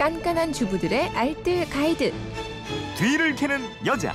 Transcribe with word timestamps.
깐깐한 0.00 0.54
주부들의 0.54 1.10
알뜰 1.10 1.68
가이드. 1.68 2.10
뒤를 2.96 3.34
캐는 3.34 3.60
여자. 3.84 4.14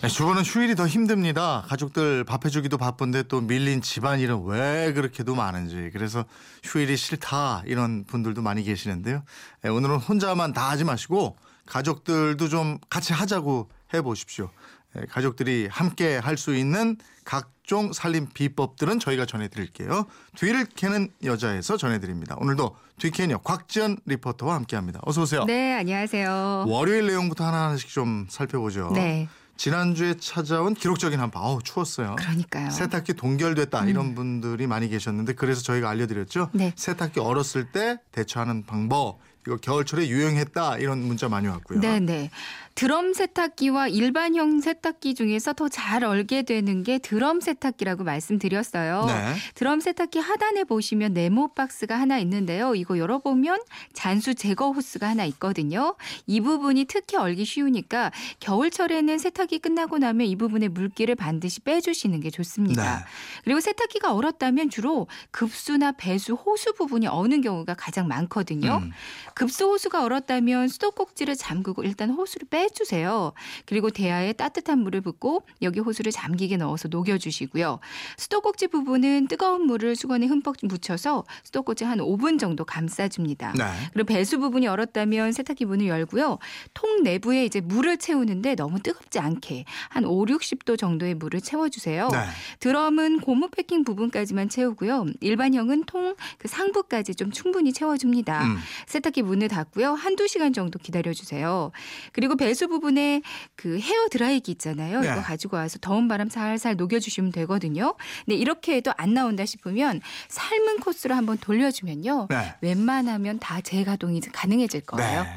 네, 0.00 0.06
주부는 0.06 0.42
휴일이 0.44 0.76
더 0.76 0.86
힘듭니다. 0.86 1.64
가족들 1.66 2.22
밥 2.22 2.44
해주기도 2.44 2.78
바쁜데 2.78 3.24
또 3.24 3.40
밀린 3.40 3.82
집안일은 3.82 4.44
왜 4.44 4.92
그렇게도 4.92 5.34
많은지. 5.34 5.90
그래서 5.92 6.24
휴일이 6.62 6.96
싫다 6.96 7.64
이런 7.66 8.04
분들도 8.04 8.42
많이 8.42 8.62
계시는데요. 8.62 9.24
네, 9.62 9.70
오늘은 9.70 9.96
혼자만 9.96 10.52
다 10.52 10.70
하지 10.70 10.84
마시고 10.84 11.36
가족들도 11.66 12.48
좀 12.48 12.78
같이 12.88 13.12
하자고 13.12 13.68
해보십시오. 13.92 14.50
네, 14.98 15.06
가족들이 15.08 15.68
함께 15.70 16.16
할 16.16 16.38
수 16.38 16.54
있는 16.54 16.96
각종 17.24 17.92
살림 17.92 18.26
비법들은 18.32 19.00
저희가 19.00 19.26
전해드릴게요. 19.26 20.06
뒤를 20.36 20.64
캐는 20.66 21.10
여자에서 21.24 21.76
전해드립니다. 21.76 22.36
오늘도 22.38 22.76
뒤캐녀 22.98 23.38
곽지연 23.38 23.98
리포터와 24.06 24.54
함께합니다. 24.54 25.00
어서 25.04 25.22
오세요. 25.22 25.44
네, 25.44 25.74
안녕하세요. 25.74 26.66
월요일 26.68 27.06
내용부터 27.08 27.44
하나하나씩 27.44 27.88
좀 27.88 28.26
살펴보죠. 28.28 28.92
네. 28.94 29.28
지난주에 29.56 30.14
찾아온 30.20 30.74
기록적인 30.74 31.18
한파. 31.18 31.40
어우, 31.40 31.60
추웠어요. 31.62 32.14
그러니까요. 32.16 32.70
세탁기 32.70 33.14
동결됐다 33.14 33.86
이런 33.86 34.14
분들이 34.14 34.68
많이 34.68 34.88
계셨는데 34.88 35.32
그래서 35.32 35.62
저희가 35.62 35.90
알려드렸죠. 35.90 36.50
네. 36.52 36.72
세탁기 36.76 37.18
얼었을 37.18 37.72
때 37.72 37.98
대처하는 38.12 38.64
방법. 38.64 39.18
이거 39.48 39.56
겨울철에 39.56 40.08
유행했다 40.08 40.76
이런 40.76 40.98
문자 40.98 41.30
많이 41.30 41.48
왔고요. 41.48 41.80
네, 41.80 42.00
네. 42.00 42.30
드럼 42.74 43.12
세탁기와 43.12 43.88
일반형 43.88 44.60
세탁기 44.60 45.14
중에서 45.14 45.52
더 45.54 45.68
잘 45.68 46.04
얼게 46.04 46.42
되는 46.42 46.82
게 46.82 46.98
드럼 46.98 47.40
세탁기라고 47.40 48.04
말씀드렸어요. 48.04 49.04
네. 49.06 49.34
드럼 49.54 49.80
세탁기 49.80 50.18
하단에 50.18 50.64
보시면 50.64 51.12
네모 51.12 51.54
박스가 51.54 51.98
하나 51.98 52.18
있는데요. 52.18 52.74
이거 52.74 52.98
열어보면 52.98 53.60
잔수 53.92 54.34
제거 54.34 54.70
호스가 54.70 55.08
하나 55.08 55.24
있거든요. 55.26 55.96
이 56.26 56.40
부분이 56.40 56.84
특히 56.86 57.16
얼기 57.16 57.44
쉬우니까 57.44 58.12
겨울철에는 58.40 59.18
세탁이 59.18 59.58
끝나고 59.60 59.98
나면 59.98 60.26
이 60.26 60.36
부분의 60.36 60.68
물기를 60.70 61.14
반드시 61.14 61.60
빼주시는 61.60 62.20
게 62.20 62.30
좋습니다. 62.30 62.98
네. 62.98 63.04
그리고 63.44 63.60
세탁기가 63.60 64.12
얼었다면 64.14 64.70
주로 64.70 65.06
급수나 65.30 65.92
배수, 65.92 66.34
호수 66.34 66.74
부분이 66.74 67.06
어는 67.06 67.40
경우가 67.40 67.74
가장 67.74 68.08
많거든요. 68.08 68.80
음. 68.82 68.92
급수 69.38 69.66
호수가 69.66 70.02
얼었다면 70.02 70.66
수도꼭지를 70.66 71.36
잠그고 71.36 71.84
일단 71.84 72.10
호수를 72.10 72.48
빼주세요. 72.50 73.32
그리고 73.66 73.88
대야에 73.90 74.32
따뜻한 74.32 74.80
물을 74.80 75.00
붓고 75.00 75.44
여기 75.62 75.78
호수를 75.78 76.10
잠기게 76.10 76.56
넣어서 76.56 76.88
녹여주시고요. 76.88 77.78
수도꼭지 78.16 78.66
부분은 78.66 79.28
뜨거운 79.28 79.62
물을 79.62 79.94
수건에 79.94 80.26
흠뻑 80.26 80.56
묻혀서 80.62 81.24
수도꼭지 81.44 81.84
한 81.84 81.98
5분 81.98 82.40
정도 82.40 82.64
감싸줍니다. 82.64 83.52
네. 83.52 83.64
그리고 83.92 84.06
배수 84.08 84.40
부분이 84.40 84.66
얼었다면 84.66 85.30
세탁기 85.30 85.66
문을 85.66 85.86
열고요. 85.86 86.38
통 86.74 87.04
내부에 87.04 87.44
이제 87.44 87.60
물을 87.60 87.96
채우는데 87.96 88.56
너무 88.56 88.80
뜨겁지 88.80 89.20
않게 89.20 89.66
한 89.88 90.04
5, 90.04 90.26
60도 90.26 90.76
정도의 90.76 91.14
물을 91.14 91.40
채워주세요. 91.40 92.08
네. 92.08 92.18
드럼은 92.58 93.20
고무 93.20 93.50
패킹 93.50 93.84
부분까지만 93.84 94.48
채우고요. 94.48 95.06
일반형은 95.20 95.84
통 95.84 96.08
그 96.38 96.48
상부까지 96.48 97.14
좀 97.14 97.30
충분히 97.30 97.72
채워줍니다. 97.72 98.44
음. 98.44 98.56
세탁기 98.86 99.22
문을 99.28 99.48
닫고요. 99.48 99.92
한두 99.94 100.26
시간 100.26 100.52
정도 100.52 100.78
기다려주세요. 100.78 101.70
그리고 102.12 102.36
배수 102.36 102.68
부분에 102.68 103.22
그 103.54 103.78
헤어 103.78 104.08
드라이기 104.08 104.52
있잖아요. 104.52 105.00
네. 105.00 105.12
이거 105.12 105.22
가지고 105.22 105.56
와서 105.56 105.78
더운 105.80 106.08
바람 106.08 106.28
살살 106.28 106.76
녹여주시면 106.76 107.32
되거든요. 107.32 107.94
근데 108.24 108.36
이렇게 108.36 108.76
해도 108.76 108.92
안 108.96 109.14
나온다 109.14 109.44
싶으면 109.46 110.00
삶은 110.28 110.80
코스로 110.80 111.14
한번 111.14 111.38
돌려주면요. 111.38 112.28
네. 112.30 112.54
웬만하면 112.60 113.38
다 113.38 113.60
재가동이 113.60 114.20
가능해질 114.20 114.80
거예요. 114.82 115.22
네. 115.22 115.28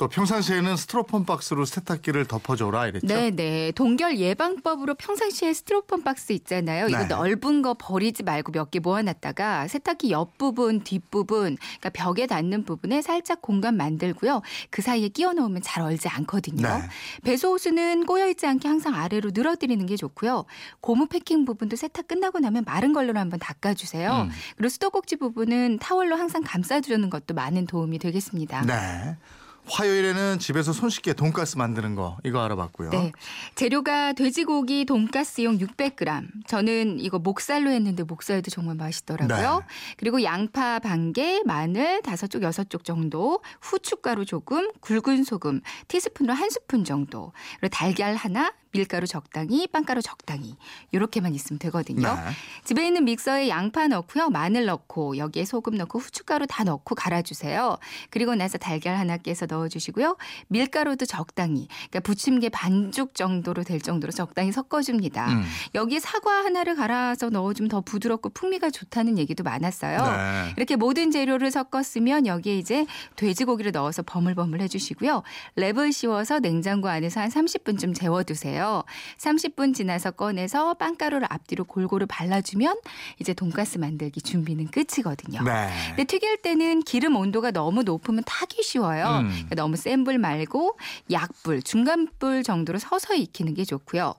또 0.00 0.08
평상시에는 0.08 0.78
스티로폼 0.78 1.26
박스로 1.26 1.66
세탁기를 1.66 2.24
덮어줘라 2.24 2.86
이랬죠. 2.86 3.06
네, 3.06 3.30
네. 3.30 3.70
동결 3.72 4.16
예방법으로 4.16 4.94
평상시에 4.94 5.52
스티로폼 5.52 6.02
박스 6.04 6.32
있잖아요. 6.32 6.88
이거 6.88 7.00
네. 7.00 7.06
넓은 7.06 7.60
거 7.60 7.74
버리지 7.78 8.22
말고 8.22 8.50
몇 8.52 8.70
개 8.70 8.78
모아놨다가 8.78 9.68
세탁기 9.68 10.10
옆부분, 10.10 10.80
뒷부분, 10.84 11.56
그러니까 11.56 11.90
벽에 11.90 12.26
닿는 12.26 12.64
부분에 12.64 13.02
살짝 13.02 13.42
공간 13.42 13.76
만들고요. 13.76 14.40
그 14.70 14.80
사이에 14.80 15.08
끼워 15.08 15.34
넣으면 15.34 15.60
잘 15.60 15.82
얼지 15.82 16.08
않거든요. 16.08 16.66
네. 16.66 16.82
배수 17.22 17.48
호수는 17.48 18.06
꼬여있지 18.06 18.46
않게 18.46 18.68
항상 18.68 18.94
아래로 18.94 19.32
늘어뜨리는 19.34 19.84
게 19.84 19.96
좋고요. 19.96 20.46
고무 20.80 21.08
패킹 21.08 21.44
부분도 21.44 21.76
세탁 21.76 22.08
끝나고 22.08 22.38
나면 22.38 22.64
마른 22.64 22.94
걸로 22.94 23.18
한번 23.18 23.38
닦아주세요. 23.38 24.12
음. 24.12 24.30
그리고 24.56 24.70
수도꼭지 24.70 25.16
부분은 25.16 25.78
타월로 25.78 26.16
항상 26.16 26.42
감싸주는 26.42 27.10
것도 27.10 27.34
많은 27.34 27.66
도움이 27.66 27.98
되겠습니다. 27.98 28.62
네. 28.62 29.18
화요일에는 29.66 30.38
집에서 30.38 30.72
손쉽게 30.72 31.12
돈가스 31.12 31.56
만드는 31.56 31.94
거 31.94 32.16
이거 32.24 32.42
알아봤고요. 32.42 32.90
네. 32.90 33.12
재료가 33.54 34.14
돼지고기 34.14 34.84
돈가스용 34.84 35.58
600g. 35.58 36.46
저는 36.46 36.98
이거 37.00 37.18
목살로 37.18 37.70
했는데 37.70 38.02
목살도 38.02 38.50
정말 38.50 38.74
맛있더라고요. 38.76 39.58
네. 39.58 39.66
그리고 39.96 40.22
양파 40.22 40.78
반 40.78 41.12
개, 41.12 41.42
마늘 41.44 42.02
다섯 42.02 42.28
쪽 42.28 42.42
여섯 42.42 42.68
쪽 42.68 42.84
정도, 42.84 43.42
후춧가루 43.60 44.24
조금, 44.24 44.70
굵은 44.80 45.24
소금 45.24 45.60
티스푼으로 45.88 46.34
한 46.34 46.50
스푼 46.50 46.84
정도. 46.84 47.32
그리고 47.60 47.70
달걀 47.72 48.16
하나, 48.16 48.52
밀가루 48.72 49.06
적당히, 49.06 49.66
빵가루 49.66 50.00
적당히. 50.02 50.56
이렇게만 50.92 51.34
있으면 51.34 51.58
되거든요. 51.58 52.14
네. 52.14 52.20
집에 52.64 52.86
있는 52.86 53.04
믹서에 53.04 53.48
양파 53.48 53.88
넣고요. 53.88 54.30
마늘 54.30 54.66
넣고 54.66 55.16
여기에 55.16 55.44
소금 55.44 55.76
넣고 55.76 55.98
후춧가루 55.98 56.46
다 56.46 56.64
넣고 56.64 56.94
갈아주세요. 56.94 57.78
그리고 58.10 58.34
나서 58.34 58.58
달걀 58.58 58.96
하나 58.96 59.16
깨서 59.16 59.46
넣어주시고요. 59.46 60.16
밀가루도 60.48 61.06
적당히 61.06 61.66
그러니까 61.90 62.00
부침개 62.00 62.48
반죽 62.50 63.14
정도로 63.14 63.64
될 63.64 63.80
정도로 63.80 64.12
적당히 64.12 64.52
섞어줍니다. 64.52 65.32
음. 65.32 65.44
여기 65.74 65.98
사과 65.98 66.44
하나를 66.44 66.76
갈아서 66.76 67.30
넣어주면 67.30 67.68
더 67.68 67.80
부드럽고 67.80 68.30
풍미가 68.30 68.70
좋다는 68.70 69.18
얘기도 69.18 69.42
많았어요. 69.42 69.98
네. 69.98 70.54
이렇게 70.56 70.76
모든 70.76 71.10
재료를 71.10 71.50
섞었으면 71.50 72.26
여기에 72.26 72.58
이제 72.58 72.86
돼지고기를 73.16 73.72
넣어서 73.72 74.02
버물버물 74.02 74.60
해주시고요. 74.62 75.22
랩을 75.56 75.92
씌워서 75.92 76.38
냉장고 76.38 76.88
안에서 76.88 77.20
한 77.20 77.30
30분쯤 77.30 77.94
재워두세 77.94 78.59
요. 78.60 78.84
30분 79.18 79.74
지나서 79.74 80.12
꺼내서 80.12 80.74
빵가루를 80.74 81.26
앞뒤로 81.30 81.64
골고루 81.64 82.06
발라주면 82.06 82.76
이제 83.18 83.32
돈가스 83.34 83.78
만들기 83.78 84.20
준비는 84.22 84.68
끝이거든요. 84.68 85.42
네. 85.42 85.68
근데 85.88 86.04
튀길 86.04 86.38
때는 86.42 86.82
기름 86.82 87.16
온도가 87.16 87.50
너무 87.50 87.82
높으면 87.82 88.22
타기 88.26 88.62
쉬워요. 88.62 89.20
음. 89.22 89.28
그러니까 89.28 89.54
너무 89.56 89.76
센 89.76 90.04
불 90.04 90.16
말고 90.18 90.78
약불, 91.10 91.62
중간불 91.62 92.42
정도로 92.42 92.78
서서히 92.78 93.22
익히는 93.22 93.52
게 93.54 93.64
좋고요. 93.64 94.14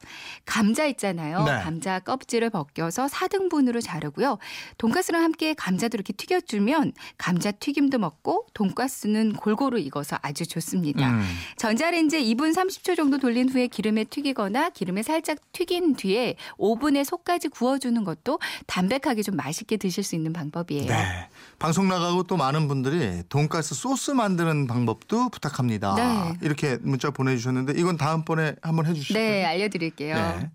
감자 0.46 0.86
있잖아요. 0.86 1.44
네. 1.44 1.52
감자 1.64 2.00
껍질을 2.00 2.50
벗겨서 2.52 3.08
4등분으로 3.08 3.82
자르고요. 3.84 4.38
돈가스랑 4.78 5.24
함께 5.24 5.54
감자도 5.54 5.96
이렇게 5.96 6.14
튀겨주면 6.14 6.94
감자 7.18 7.52
튀김도 7.52 7.98
먹고 7.98 8.46
돈가스는 8.54 9.34
골고루 9.34 9.80
익어서 9.80 10.18
아주 10.22 10.46
좋습니다. 10.48 11.10
음. 11.12 11.24
전자레인지에 11.58 12.22
2분 12.24 12.54
30초 12.56 12.96
정도 12.96 13.18
돌린 13.18 13.50
후에 13.50 13.68
기름에 13.68 14.04
튀기 14.06 14.31
거나 14.34 14.70
기름에 14.70 15.04
살짝 15.04 15.38
튀긴 15.52 15.96
뒤에 15.96 16.36
오븐에 16.58 17.04
속까지 17.04 17.50
구워주는 17.50 18.04
것도 18.04 18.40
담백하게 18.68 19.24
좀 19.24 19.36
맛있게 19.36 19.78
드실 19.78 20.04
수 20.04 20.16
있는 20.16 20.34
방법이에요. 20.34 20.88
네. 20.88 21.30
방송 21.60 21.88
나가고 21.88 22.24
또 22.24 22.38
많은 22.38 22.68
분들이 22.68 23.24
돈가스 23.30 23.76
소스 23.76 24.12
만드는 24.12 24.68
방법도 24.68 25.30
부탁합니다. 25.30 25.96
네. 25.96 26.38
이렇게 26.42 26.78
문자 26.82 27.12
보내주셨는데 27.12 27.74
이건 27.78 27.98
다음번에 27.98 28.56
한번 28.62 28.86
해주시죠. 28.86 29.14
네, 29.14 29.46
알려드릴게요. 29.46 30.16
네. 30.16 30.50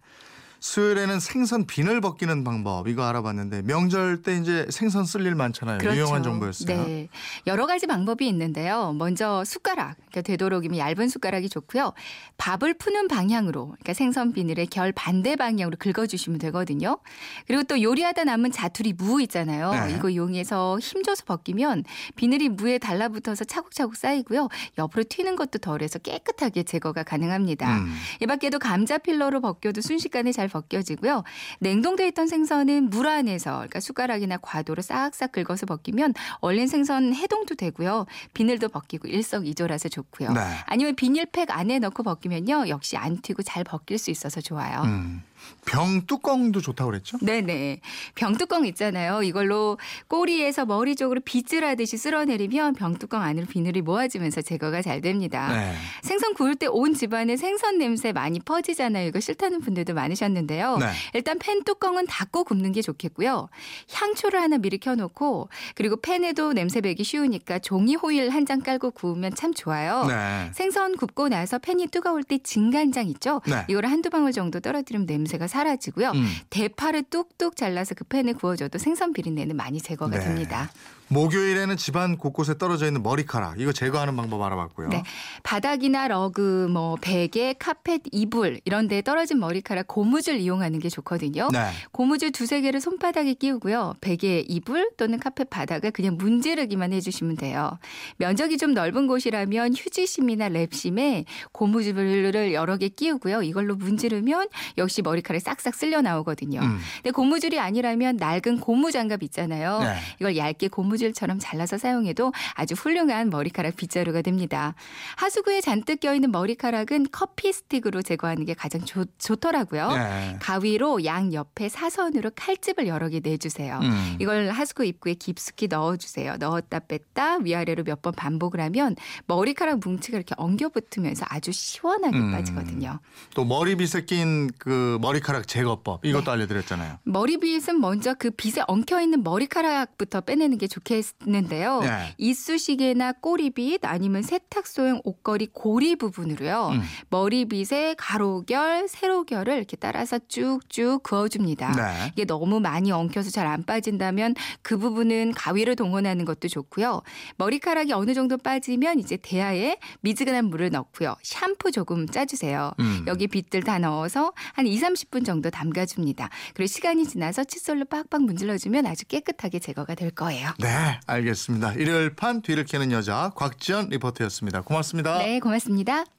수요일에는 0.67 1.21
생선 1.21 1.65
비늘 1.65 2.01
벗기는 2.01 2.43
방법 2.43 2.89
이거 2.89 3.05
알아봤는데 3.05 3.63
명절 3.63 4.23
때 4.23 4.37
이제 4.37 4.67
생선 4.69 5.05
쓸 5.05 5.25
일 5.25 5.37
많잖아요. 5.37 5.79
유용한 5.83 6.23
정보였어요. 6.25 6.87
네. 6.87 7.09
여러 7.47 7.67
가지 7.67 7.87
방법이 7.87 8.27
있는데요. 8.29 8.93
먼저 8.93 9.45
숟가락. 9.45 9.97
그러니까 9.97 10.23
되도록이면 10.23 10.79
얇은 10.79 11.09
숟가락이 11.09 11.49
좋고요. 11.49 11.93
밥을 12.37 12.75
푸는 12.75 13.09
방향으로, 13.09 13.67
그러니까 13.67 13.95
생선 13.95 14.33
비늘의 14.33 14.67
결 14.67 14.93
반대 14.93 15.37
방향으로 15.37 15.77
긁어주시면 15.79 16.39
되거든요. 16.41 16.99
그리고 17.47 17.63
또 17.63 17.81
요리하다 17.81 18.25
남은 18.25 18.51
자투리 18.51 18.93
무 18.95 19.23
있잖아요. 19.23 19.71
네. 19.71 19.95
이거 19.95 20.11
이용해서 20.11 20.79
힘줘서 20.81 21.25
벗기면 21.25 21.85
비늘이 22.17 22.51
무에 22.51 22.79
달라붙어서 22.79 23.45
차곡차곡 23.45 23.97
쌓이고요. 23.97 24.49
옆으로 24.79 25.05
튀는 25.09 25.37
것도 25.37 25.59
덜해서 25.59 26.01
깨끗하게 26.01 26.65
제거가 26.65 27.05
가능합니다. 27.05 27.79
음. 27.79 27.95
이 28.21 28.27
밖에도 28.27 28.59
감자 28.59 28.99
필러로 28.99 29.41
벗겨도 29.41 29.81
순식간에 29.81 30.33
잘 30.33 30.49
벗겨지고요. 30.61 31.23
냉동돼 31.61 32.09
있던 32.09 32.27
생선은 32.27 32.91
물 32.91 33.07
안에서 33.07 33.53
그러니까 33.57 33.81
숟가락이나 33.81 34.39
과도로 34.39 34.83
싹싹 34.83 35.33
긁어서 35.33 35.67
벗기면 35.67 36.15
얼린 36.41 36.67
생선 36.67 37.15
해동도 37.15 37.55
되고요. 37.55 38.07
비늘도 38.35 38.69
벗기고 38.69 39.09
일석이조라서 39.09 39.89
좋고요. 39.89 40.33
네. 40.33 40.41
아니면 40.67 40.95
비닐팩 40.97 41.51
안에 41.51 41.79
넣고 41.79 42.03
벗기면요. 42.03 42.69
역시 42.69 42.97
안 42.97 43.21
튀고 43.21 43.43
잘 43.43 43.65
벗길 43.65 43.99
수 43.99 44.11
있어서 44.11 44.41
좋아요. 44.41 44.83
음. 44.83 45.23
병 45.67 46.03
뚜껑도 46.07 46.61
좋다고 46.61 46.91
그랬죠? 46.91 47.19
네네. 47.21 47.81
병 48.15 48.37
뚜껑 48.37 48.67
있잖아요. 48.67 49.23
이걸로 49.23 49.79
꼬리에서 50.09 50.65
머리 50.65 50.97
쪽으로 50.97 51.21
빗질 51.25 51.65
하듯이 51.65 51.97
쓸어내리면 51.97 52.75
병 52.75 52.95
뚜껑 52.99 53.23
안으로 53.23 53.47
비늘이 53.47 53.83
모아지면서 53.83 54.43
제거가 54.43 54.83
잘 54.83 55.01
됩니다. 55.01 55.53
네. 55.53 55.75
생선 56.03 56.35
구울 56.35 56.55
때 56.57 56.67
온 56.69 56.95
집안에 56.95 57.37
생선 57.37 57.79
냄새 57.79 58.13
많이 58.13 58.41
퍼지잖아요. 58.41 59.07
이거 59.09 59.21
싫다는 59.21 59.61
분들도 59.61 59.95
많으셨는데요. 59.95 60.79
네. 60.79 60.87
일단 61.15 61.39
팬 61.39 61.63
뚜껑은 61.65 62.07
닫고 62.07 62.45
굽는 62.45 62.73
게 62.73 62.83
좋겠고요. 62.83 63.49
향초를 63.93 64.41
하나 64.41 64.59
미리 64.59 64.79
켜놓고 64.79 65.49
그리고 65.75 65.97
팬에도 65.97 66.53
냄새 66.53 66.81
배기 66.81 67.05
쉬우니까 67.05 67.59
종이 67.61 67.95
호일 67.97 68.31
한 68.31 68.47
장 68.47 68.61
깔고 68.61 68.93
구우면 68.93 69.35
참 69.35 69.53
좋아요. 69.53 70.05
네. 70.07 70.51
생선 70.55 70.97
굽고 70.97 71.29
나서 71.31 71.59
팬이 71.59 71.89
뜨거울 71.89 72.23
때 72.23 72.39
진간장 72.39 73.09
있죠? 73.09 73.41
네. 73.45 73.65
이거를 73.67 73.91
한두 73.91 74.09
방울 74.09 74.31
정도 74.31 74.61
떨어뜨리면 74.61 75.05
냄새 75.07 75.26
가 75.39 75.47
사라지고요. 75.47 76.11
음. 76.13 76.27
대파를 76.51 77.05
뚝뚝 77.11 77.57
잘라서 77.57 77.95
그 77.95 78.05
팬에 78.05 78.33
구워줘도 78.33 78.79
생선 78.79 79.13
비린내는 79.13 79.57
많이 79.57 79.81
제거가 79.81 80.19
네. 80.19 80.25
됩니다. 80.25 80.71
목요일에는 81.09 81.77
집안 81.77 82.17
곳곳에 82.17 82.59
떨어져 82.59 82.87
있는 82.87 83.03
머리카락 83.03 83.61
이거 83.61 83.73
제거하는 83.73 84.17
방법 84.17 84.43
알아봤고요. 84.43 84.89
네. 84.89 85.05
바닥이나 85.43 86.09
러그, 86.09 86.69
뭐 86.71 86.97
베개, 87.01 87.55
카펫, 87.59 88.03
이불 88.11 88.61
이런 88.65 88.89
데 88.89 89.03
떨어진 89.03 89.39
머리카락 89.39 89.87
고무줄 89.87 90.39
이용하는 90.39 90.81
게 90.81 90.89
좋거든요. 90.89 91.49
네. 91.53 91.71
고무줄 91.93 92.33
두세 92.33 92.61
개를 92.61 92.81
손바닥에 92.81 93.35
끼우고요. 93.35 93.95
베개, 94.01 94.47
이불 94.49 94.91
또는 94.97 95.21
카펫 95.21 95.49
바닥을 95.49 95.93
그냥 95.93 96.17
문지르기만 96.17 96.93
해주시면 96.93 97.37
돼요. 97.37 97.79
면적이 98.17 98.59
좀 98.59 98.75
넓은 98.75 99.07
곳이라면 99.07 99.75
휴지심이나 99.77 100.49
랩심에 100.49 101.25
고무줄을 101.53 102.53
여러 102.53 102.77
개 102.77 102.89
끼우고요. 102.89 103.43
이걸로 103.43 103.77
문지르면 103.77 104.49
역시 104.79 105.03
머리 105.03 105.16
카락이 105.23 105.43
싹싹 105.43 105.75
쓸려 105.75 106.01
나오거든요. 106.01 106.61
음. 106.61 106.79
근데 106.97 107.11
고무줄이 107.11 107.59
아니라면 107.59 108.17
낡은 108.17 108.61
고무 108.61 108.93
장갑 108.93 109.23
있잖아요. 109.25 109.81
네. 109.81 109.97
이걸 110.21 110.37
얇게 110.37 110.69
고무줄처럼 110.69 111.39
잘라서 111.39 111.79
사용해도 111.79 112.33
아주 112.55 112.75
훌륭한 112.75 113.31
머리카락 113.31 113.77
빗자루가 113.77 114.23
됩니다. 114.23 114.75
하수구에 115.17 115.61
잔뜩 115.61 116.01
껴있는 116.01 116.31
머리카락은 116.33 117.09
커피 117.13 117.53
스틱으로 117.53 118.03
제거하는 118.03 118.45
게 118.45 118.55
가장 118.55 118.85
좋, 118.85 119.07
좋더라고요. 119.19 119.93
네. 119.93 120.37
가위로 120.41 121.05
양 121.05 121.33
옆에 121.33 121.69
사선으로 121.69 122.31
칼집을 122.37 122.87
여러 122.87 123.09
개 123.09 123.21
내주세요. 123.23 123.79
음. 123.83 124.17
이걸 124.21 124.51
하수구 124.51 124.85
입구에 124.85 125.15
깊숙이 125.15 125.69
넣어주세요. 125.69 126.37
넣었다 126.39 126.79
뺐다 126.81 127.39
위아래로 127.39 127.83
몇 127.85 127.97
번 128.03 128.13
반복을 128.13 128.61
하면 128.61 128.95
머리카락 129.27 129.81
뭉치가 129.83 130.19
이렇게 130.19 130.35
엉겨 130.37 130.69
붙으면서 130.69 131.25
아주 131.31 131.51
시원하게 131.51 132.17
음. 132.19 132.31
빠지거든요. 132.31 133.01
또 133.35 133.45
머리빗에 133.45 134.05
낀그 134.05 134.99
머리카락 135.07 135.47
제거법 135.47 136.05
이것도 136.05 136.25
네. 136.25 136.31
알려드렸잖아요. 136.33 136.99
머리빗은 137.05 137.81
먼저 137.81 138.15
그 138.15 138.31
빗에 138.31 138.63
엉켜 138.67 139.01
있는 139.01 139.23
머리카락부터 139.23 140.23
빼내는 140.23 140.59
게 140.59 140.67
좋겠는데요. 140.67 141.81
네. 141.81 142.15
이쑤시개나 142.19 143.13
꼬리빗 143.13 143.85
아니면 143.85 144.23
세탁소용 144.23 145.01
옷걸이 145.05 145.49
고리 145.53 145.95
부분으로요. 145.97 146.71
음. 146.73 146.83
머리빗의 147.11 147.95
가로결, 147.99 148.89
세로결을 148.89 149.57
이렇게 149.57 149.77
따라서 149.77 150.19
쭉쭉 150.27 151.03
그어줍니다. 151.05 151.73
네. 151.77 152.11
이게 152.13 152.25
너무 152.25 152.61
많이 152.61 152.91
엉켜서 152.93 153.31
잘 153.31 153.47
안 153.47 153.63
빠진다면 153.63 154.35
그 154.61 154.77
부분은 154.77 155.33
가위를 155.35 155.77
동원하는 155.77 156.25
것도 156.25 156.49
좋고요. 156.49 157.03
머리카락이 157.37 157.93
어느 157.93 158.13
정도 158.13 158.37
빠지면 158.37 158.99
이제 158.99 159.17
대야에 159.17 159.79
미지근한 160.01 160.47
물을 160.47 160.69
넣고요. 160.71 161.15
샴푸 161.23 161.71
조금 161.71 162.09
짜주세요. 162.09 162.73
음. 162.81 163.05
여기 163.07 163.29
빗들 163.29 163.63
다 163.63 163.79
넣어서 163.79 164.33
한 164.55 164.67
2, 164.67 164.77
30분 164.97 165.25
정도 165.25 165.51
담가줍니다. 165.51 166.31
그리고 166.55 166.67
시간이 166.67 167.07
지나서 167.07 167.45
칫솔로 167.45 167.85
빡빡 167.87 168.23
문질러주면 168.23 168.87
아주 168.87 169.05
깨끗하게 169.07 169.59
제거가 169.59 169.95
될 169.95 170.11
거예요. 170.11 170.51
네, 170.59 171.01
알겠습니다. 171.07 171.75
일요일 171.75 172.15
판 172.15 172.43
뒤를 172.43 172.65
캐는 172.65 172.93
여자 172.93 173.33
곽지연 173.37 173.91
리포터였습니다. 173.91 174.63
고맙습니다. 174.63 175.19
네, 175.19 175.41
고맙습니다. 175.41 176.16